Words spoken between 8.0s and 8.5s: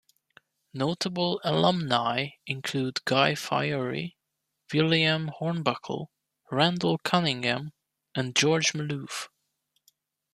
and